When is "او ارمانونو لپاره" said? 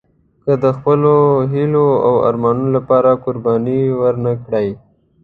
2.07-3.09